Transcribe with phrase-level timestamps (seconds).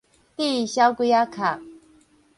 [0.03, 0.03] 戴
[0.65, 1.61] 小鬼仔殼